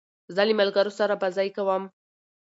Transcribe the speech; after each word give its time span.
زه 0.35 0.41
له 0.47 0.53
ملګرو 0.59 0.91
سره 0.99 1.13
بازۍ 1.21 1.49
کوم. 1.55 1.83